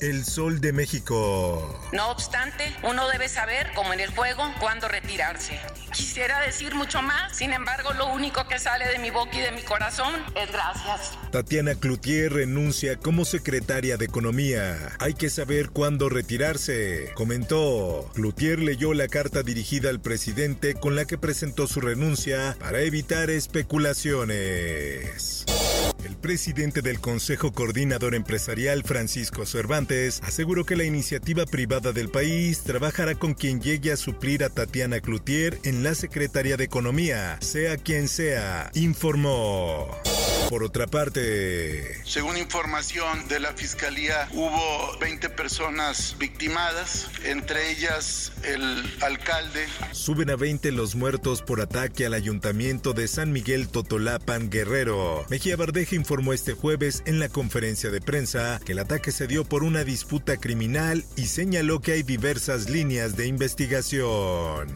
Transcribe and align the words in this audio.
El 0.00 0.24
Sol 0.24 0.60
de 0.60 0.72
México. 0.72 1.80
No 1.92 2.10
obstante, 2.10 2.74
uno 2.82 3.08
debe 3.08 3.28
saber, 3.28 3.72
como 3.74 3.94
en 3.94 4.00
el 4.00 4.10
juego, 4.10 4.42
cuándo 4.60 4.88
retirarse. 4.88 5.58
Quisiera 5.92 6.40
decir 6.40 6.74
mucho 6.74 7.00
más, 7.00 7.36
sin 7.36 7.52
embargo, 7.52 7.92
lo 7.94 8.12
único 8.12 8.46
que 8.46 8.58
sale 8.58 8.86
de 8.88 8.98
mi 8.98 9.10
boca 9.10 9.36
y 9.36 9.40
de 9.40 9.52
mi 9.52 9.62
corazón 9.62 10.14
es 10.34 10.52
gracias. 10.52 11.12
Tatiana 11.32 11.74
Cloutier 11.74 12.32
renuncia 12.32 12.96
como 12.96 13.24
secretaria 13.24 13.96
de 13.96 14.04
Economía. 14.04 14.76
Hay 14.98 15.14
que 15.14 15.30
saber 15.30 15.70
cuándo 15.70 16.08
retirarse, 16.08 17.12
comentó. 17.14 18.10
Cloutier 18.14 18.58
leyó 18.58 18.92
la 18.92 19.08
carta 19.08 19.42
dirigida 19.42 19.90
al 19.90 20.00
presidente 20.00 20.74
con 20.74 20.94
la 20.94 21.06
que 21.06 21.18
presentó 21.18 21.66
su 21.66 21.80
renuncia 21.80 22.56
para 22.60 22.80
evitar 22.80 23.30
especulaciones. 23.30 25.44
El 26.04 26.16
presidente 26.16 26.82
del 26.82 27.00
Consejo 27.00 27.52
Coordinador 27.52 28.14
Empresarial, 28.14 28.82
Francisco 28.84 29.46
Cervantes, 29.46 30.20
aseguró 30.22 30.64
que 30.64 30.76
la 30.76 30.84
iniciativa 30.84 31.46
privada 31.46 31.92
del 31.92 32.08
país 32.08 32.62
trabajará 32.62 33.14
con 33.14 33.34
quien 33.34 33.60
llegue 33.60 33.92
a 33.92 33.96
suplir 33.96 34.44
a 34.44 34.50
Tatiana 34.50 35.00
Cloutier 35.00 35.58
en 35.64 35.82
la 35.82 35.94
Secretaría 35.94 36.56
de 36.56 36.64
Economía, 36.64 37.38
sea 37.40 37.76
quien 37.76 38.08
sea, 38.08 38.70
informó. 38.74 39.88
Por 40.48 40.62
otra 40.62 40.86
parte, 40.86 42.00
Según 42.04 42.36
información 42.36 43.26
de 43.28 43.40
la 43.40 43.52
Fiscalía, 43.54 44.28
hubo 44.32 44.96
20 45.00 45.28
personas 45.30 46.16
victimadas, 46.20 47.08
entre 47.24 47.72
ellas 47.72 48.32
el 48.44 48.84
alcalde. 49.00 49.66
suben 49.92 50.30
a 50.30 50.36
20 50.36 50.70
los 50.72 50.94
muertos 50.94 51.42
por 51.42 51.60
ataque 51.60 52.06
al 52.06 52.14
ayuntamiento 52.14 52.92
de 52.92 53.08
San 53.08 53.32
Miguel 53.32 53.68
Totolapan 53.68 54.48
Guerrero. 54.48 55.26
Mejía 55.30 55.56
Bardeja 55.56 55.96
informó 55.96 56.32
este 56.32 56.52
jueves 56.52 57.02
en 57.06 57.18
la 57.18 57.28
conferencia 57.28 57.90
de 57.90 58.00
prensa 58.00 58.60
que 58.64 58.72
el 58.72 58.78
ataque 58.78 59.10
se 59.10 59.26
dio 59.26 59.44
por 59.44 59.64
una 59.64 59.82
disputa 59.82 60.36
criminal 60.36 61.04
y 61.16 61.26
señaló 61.26 61.80
que 61.80 61.92
hay 61.92 62.02
diversas 62.04 62.70
líneas 62.70 63.16
de 63.16 63.26
investigación. 63.26 64.68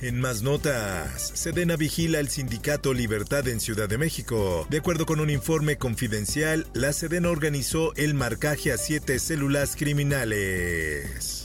En 0.00 0.20
más 0.20 0.42
notas, 0.42 1.32
Sedena 1.34 1.76
vigila 1.76 2.20
el 2.20 2.28
sindicato 2.28 2.92
Libertad 2.92 3.48
en 3.48 3.60
Ciudad 3.60 3.88
de 3.88 3.98
México. 3.98 4.66
De 4.68 4.78
acuerdo 4.78 5.06
con 5.06 5.20
un 5.20 5.30
informe 5.30 5.76
confidencial, 5.76 6.66
la 6.74 6.92
Sedena 6.92 7.30
organizó 7.30 7.94
el 7.96 8.14
marcaje 8.14 8.72
a 8.72 8.76
siete 8.76 9.18
células 9.18 9.76
criminales. 9.76 11.44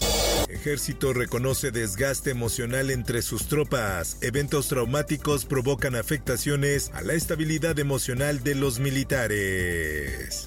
Ejército 0.49 1.13
reconoce 1.13 1.71
desgaste 1.71 2.31
emocional 2.31 2.89
entre 2.89 3.21
sus 3.21 3.47
tropas. 3.47 4.17
Eventos 4.21 4.67
traumáticos 4.67 5.45
provocan 5.45 5.95
afectaciones 5.95 6.89
a 6.93 7.01
la 7.01 7.13
estabilidad 7.13 7.77
emocional 7.77 8.43
de 8.43 8.55
los 8.55 8.79
militares. 8.79 10.43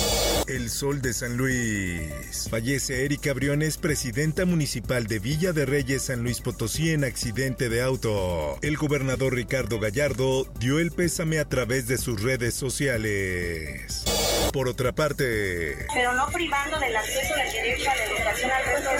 El 0.48 0.70
Sol 0.70 1.00
de 1.02 1.12
San 1.12 1.36
Luis. 1.36 2.48
Fallece 2.50 3.04
Erika 3.04 3.32
Briones, 3.32 3.78
presidenta 3.78 4.44
municipal 4.44 5.06
de 5.06 5.20
Villa 5.20 5.52
de 5.52 5.66
Reyes, 5.66 6.02
San 6.02 6.22
Luis 6.22 6.40
Potosí, 6.40 6.90
en 6.90 7.04
accidente 7.04 7.68
de 7.68 7.82
auto. 7.82 8.58
El 8.60 8.76
gobernador 8.76 9.34
Ricardo 9.34 9.78
Gallardo 9.78 10.46
dio 10.58 10.80
el 10.80 10.90
pésame 10.90 11.38
a 11.38 11.48
través 11.48 11.86
de 11.86 11.96
sus 11.96 12.20
redes 12.20 12.54
sociales. 12.54 14.04
Por 14.52 14.68
otra 14.68 14.92
parte, 14.92 15.86
pero 15.94 16.12
no 16.12 16.26
privando 16.26 16.78
del 16.78 16.94
acceso 16.94 17.34
del 17.34 17.52
derecho 17.52 17.90
a 17.90 17.96
la 17.96 18.04
educación 18.04 18.50
al 18.50 18.64
resto 18.64 18.90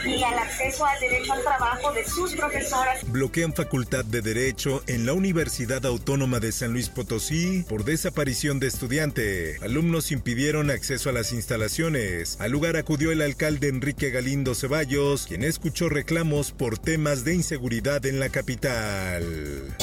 al 0.00 0.38
acceso 0.38 0.86
al 0.86 0.98
derecho 0.98 1.32
al 1.32 1.42
trabajo 1.42 1.92
de 1.92 2.04
sus 2.04 2.34
profesoras. 2.34 3.10
bloquean 3.10 3.52
facultad 3.52 4.04
de 4.04 4.22
Derecho 4.22 4.82
en 4.86 5.04
la 5.04 5.12
Universidad 5.12 5.84
Autónoma 5.84 6.40
de 6.40 6.52
San 6.52 6.72
Luis 6.72 6.88
Potosí 6.88 7.64
por 7.68 7.84
desaparición 7.84 8.60
de 8.60 8.68
estudiante. 8.68 9.58
Alumnos 9.60 10.10
impidieron 10.10 10.70
acceso 10.70 11.10
a 11.10 11.12
las 11.12 11.32
instalaciones. 11.32 12.40
Al 12.40 12.50
lugar 12.50 12.76
acudió 12.76 13.12
el 13.12 13.20
alcalde 13.20 13.68
Enrique 13.68 14.10
Galindo 14.10 14.54
Ceballos, 14.54 15.26
quien 15.26 15.44
escuchó 15.44 15.88
reclamos 15.90 16.52
por 16.52 16.78
temas 16.78 17.24
de 17.24 17.34
inseguridad 17.34 18.04
en 18.06 18.20
la 18.20 18.30
capital. 18.30 19.76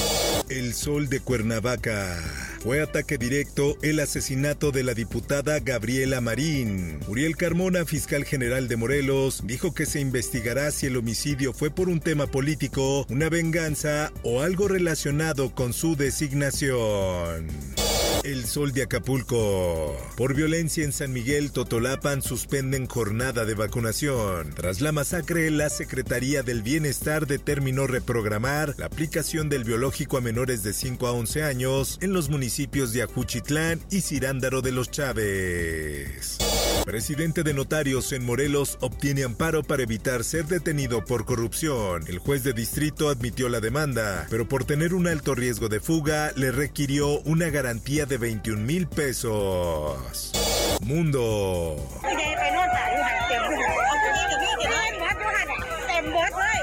El 0.50 0.72
Sol 0.74 1.08
de 1.08 1.20
Cuernavaca. 1.20 2.16
Fue 2.60 2.80
ataque 2.80 3.18
directo 3.18 3.76
el 3.82 4.00
asesinato 4.00 4.70
de 4.70 4.82
la 4.82 4.94
diputada 4.94 5.60
Gabriela 5.60 6.20
Marín. 6.20 7.00
Uriel 7.06 7.36
Carmona, 7.36 7.84
fiscal 7.84 8.24
general 8.24 8.68
de 8.68 8.76
Morelos, 8.76 9.42
dijo 9.44 9.74
que 9.74 9.86
se 9.86 10.00
investigará 10.00 10.70
si 10.70 10.86
el 10.86 10.96
homicidio 10.96 11.52
fue 11.52 11.70
por 11.70 11.88
un 11.88 12.00
tema 12.00 12.26
político, 12.26 13.06
una 13.10 13.28
venganza 13.28 14.12
o 14.22 14.42
algo 14.42 14.68
relacionado 14.68 15.54
con 15.54 15.72
su 15.72 15.96
designación. 15.96 17.48
El 18.28 18.44
Sol 18.44 18.72
de 18.72 18.82
Acapulco. 18.82 19.96
Por 20.16 20.34
violencia 20.34 20.84
en 20.84 20.92
San 20.92 21.14
Miguel, 21.14 21.50
Totolapan 21.50 22.20
suspenden 22.20 22.86
jornada 22.86 23.46
de 23.46 23.54
vacunación. 23.54 24.52
Tras 24.54 24.82
la 24.82 24.92
masacre, 24.92 25.50
la 25.50 25.70
Secretaría 25.70 26.42
del 26.42 26.62
Bienestar 26.62 27.26
determinó 27.26 27.86
reprogramar 27.86 28.74
la 28.76 28.86
aplicación 28.86 29.48
del 29.48 29.64
biológico 29.64 30.18
a 30.18 30.20
menores 30.20 30.62
de 30.62 30.74
5 30.74 31.06
a 31.06 31.12
11 31.12 31.42
años 31.42 31.98
en 32.02 32.12
los 32.12 32.28
municipios 32.28 32.92
de 32.92 33.02
Ajuchitlán 33.02 33.80
y 33.90 34.02
Cirándaro 34.02 34.60
de 34.60 34.72
los 34.72 34.90
Chávez. 34.90 36.36
Presidente 36.84 37.42
de 37.42 37.54
notarios 37.54 38.12
en 38.12 38.24
Morelos 38.24 38.78
obtiene 38.80 39.24
amparo 39.24 39.62
para 39.62 39.82
evitar 39.82 40.22
ser 40.22 40.46
detenido 40.46 41.04
por 41.04 41.24
corrupción. 41.24 42.04
El 42.08 42.18
juez 42.18 42.44
de 42.44 42.52
distrito 42.52 43.08
admitió 43.08 43.48
la 43.48 43.60
demanda, 43.60 44.26
pero 44.28 44.48
por 44.48 44.64
tener 44.64 44.92
un 44.94 45.06
alto 45.06 45.34
riesgo 45.34 45.68
de 45.68 45.80
fuga 45.80 46.32
le 46.36 46.50
requirió 46.50 47.20
una 47.20 47.50
garantía 47.50 47.87
de 47.88 48.18
21 48.18 48.60
mil 48.60 48.86
pesos. 48.86 50.32
Mundo. 50.82 51.76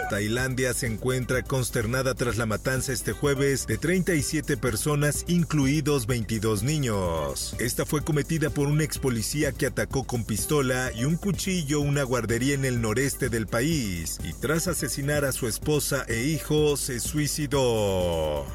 Tailandia 0.08 0.76
se 0.76 0.86
encuentra 0.86 1.42
consternada 1.42 2.14
tras 2.14 2.38
la 2.38 2.46
matanza 2.46 2.94
este 2.94 3.12
jueves 3.12 3.66
de 3.66 3.80
37 3.80 4.56
personas, 4.56 5.26
incluidos 5.28 6.06
22 6.06 6.62
niños. 6.62 7.56
Esta 7.58 7.88
fue 7.88 8.04
cometida 8.04 8.52
por 8.52 8.68
un 8.68 8.82
ex 8.82 9.00
policía 9.00 9.52
que 9.52 9.66
atacó 9.66 10.04
con 10.04 10.26
pistola 10.26 10.92
y 10.94 11.06
un 11.06 11.18
cuchillo 11.18 11.82
una 11.82 12.04
guardería 12.04 12.54
en 12.54 12.66
el 12.66 12.82
noreste 12.82 13.30
del 13.30 13.48
país 13.48 14.20
y 14.24 14.34
tras 14.34 14.68
asesinar 14.68 15.26
a 15.26 15.32
su 15.32 15.48
esposa 15.48 16.06
e 16.08 16.22
hijo 16.22 16.78
se 16.78 17.00
suicidó. 17.00 18.46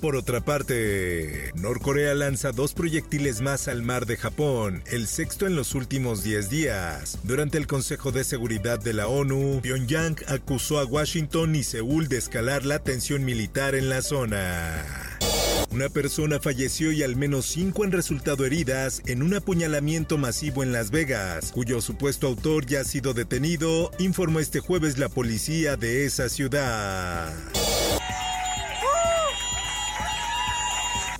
Por 0.00 0.16
otra 0.16 0.40
parte, 0.40 1.52
Norcorea 1.56 2.14
lanza 2.14 2.52
dos 2.52 2.72
proyectiles 2.72 3.42
más 3.42 3.68
al 3.68 3.82
mar 3.82 4.06
de 4.06 4.16
Japón, 4.16 4.82
el 4.86 5.06
sexto 5.06 5.46
en 5.46 5.54
los 5.56 5.74
últimos 5.74 6.22
10 6.22 6.48
días. 6.48 7.18
Durante 7.22 7.58
el 7.58 7.66
Consejo 7.66 8.10
de 8.10 8.24
Seguridad 8.24 8.78
de 8.78 8.94
la 8.94 9.08
ONU, 9.08 9.60
Pyongyang 9.62 10.16
acusó 10.26 10.78
a 10.78 10.86
Washington 10.86 11.54
y 11.54 11.64
Seúl 11.64 12.08
de 12.08 12.16
escalar 12.16 12.64
la 12.64 12.78
tensión 12.78 13.26
militar 13.26 13.74
en 13.74 13.90
la 13.90 14.00
zona. 14.00 15.18
Una 15.70 15.90
persona 15.90 16.40
falleció 16.40 16.92
y 16.92 17.02
al 17.02 17.14
menos 17.14 17.44
cinco 17.44 17.84
han 17.84 17.92
resultado 17.92 18.46
heridas 18.46 19.02
en 19.06 19.22
un 19.22 19.34
apuñalamiento 19.34 20.16
masivo 20.16 20.62
en 20.62 20.72
Las 20.72 20.90
Vegas, 20.90 21.52
cuyo 21.52 21.82
supuesto 21.82 22.26
autor 22.26 22.64
ya 22.64 22.80
ha 22.80 22.84
sido 22.84 23.12
detenido, 23.12 23.90
informó 23.98 24.40
este 24.40 24.60
jueves 24.60 24.96
la 24.96 25.10
policía 25.10 25.76
de 25.76 26.06
esa 26.06 26.30
ciudad. 26.30 27.32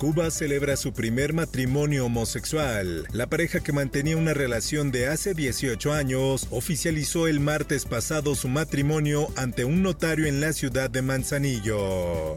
Cuba 0.01 0.31
celebra 0.31 0.77
su 0.77 0.93
primer 0.93 1.31
matrimonio 1.31 2.07
homosexual. 2.07 3.05
La 3.13 3.27
pareja 3.27 3.59
que 3.59 3.71
mantenía 3.71 4.17
una 4.17 4.33
relación 4.33 4.89
de 4.89 5.05
hace 5.05 5.35
18 5.35 5.93
años 5.93 6.47
oficializó 6.49 7.27
el 7.27 7.39
martes 7.39 7.85
pasado 7.85 8.33
su 8.33 8.47
matrimonio 8.47 9.27
ante 9.35 9.63
un 9.63 9.83
notario 9.83 10.25
en 10.25 10.41
la 10.41 10.53
ciudad 10.53 10.89
de 10.89 11.03
Manzanillo. 11.03 12.35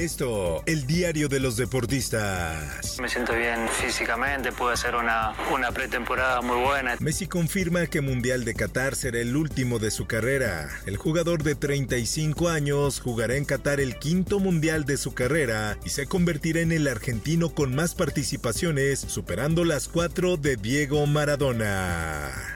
Esto, 0.00 0.62
el 0.64 0.86
diario 0.86 1.28
de 1.28 1.40
los 1.40 1.58
deportistas. 1.58 2.98
Me 3.02 3.06
siento 3.06 3.34
bien 3.34 3.68
físicamente, 3.68 4.50
puede 4.50 4.78
ser 4.78 4.94
una, 4.94 5.34
una 5.52 5.72
pretemporada 5.72 6.40
muy 6.40 6.56
buena. 6.56 6.96
Messi 7.00 7.26
confirma 7.26 7.86
que 7.86 8.00
Mundial 8.00 8.46
de 8.46 8.54
Qatar 8.54 8.96
será 8.96 9.18
el 9.18 9.36
último 9.36 9.78
de 9.78 9.90
su 9.90 10.06
carrera. 10.06 10.70
El 10.86 10.96
jugador 10.96 11.42
de 11.42 11.54
35 11.54 12.48
años 12.48 12.98
jugará 12.98 13.36
en 13.36 13.44
Qatar 13.44 13.78
el 13.78 13.98
quinto 13.98 14.38
Mundial 14.38 14.86
de 14.86 14.96
su 14.96 15.12
carrera 15.12 15.76
y 15.84 15.90
se 15.90 16.06
convertirá 16.06 16.60
en 16.60 16.72
el 16.72 16.88
argentino 16.88 17.50
con 17.50 17.74
más 17.74 17.94
participaciones, 17.94 19.00
superando 19.00 19.64
las 19.64 19.86
cuatro 19.86 20.38
de 20.38 20.56
Diego 20.56 21.06
Maradona. 21.06 22.54